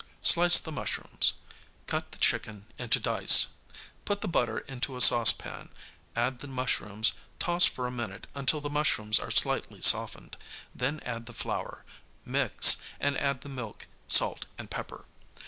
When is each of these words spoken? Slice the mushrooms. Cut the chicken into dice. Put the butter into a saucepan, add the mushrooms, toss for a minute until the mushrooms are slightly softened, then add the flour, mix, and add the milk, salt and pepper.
Slice 0.23 0.59
the 0.59 0.71
mushrooms. 0.71 1.33
Cut 1.85 2.11
the 2.11 2.17
chicken 2.17 2.65
into 2.79 2.99
dice. 2.99 3.49
Put 4.03 4.21
the 4.21 4.27
butter 4.27 4.57
into 4.57 4.97
a 4.97 4.99
saucepan, 4.99 5.69
add 6.15 6.39
the 6.39 6.47
mushrooms, 6.47 7.13
toss 7.37 7.67
for 7.67 7.85
a 7.85 7.91
minute 7.91 8.25
until 8.33 8.61
the 8.61 8.69
mushrooms 8.71 9.19
are 9.19 9.29
slightly 9.29 9.79
softened, 9.79 10.37
then 10.73 11.01
add 11.01 11.27
the 11.27 11.33
flour, 11.33 11.85
mix, 12.25 12.77
and 12.99 13.15
add 13.19 13.41
the 13.41 13.49
milk, 13.49 13.85
salt 14.07 14.47
and 14.57 14.71
pepper. 14.71 15.05